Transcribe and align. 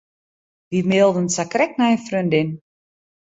Wy 0.71 0.79
mailden 0.89 1.27
sakrekt 1.35 1.77
nei 1.79 1.93
in 1.95 2.03
freondin. 2.07 2.49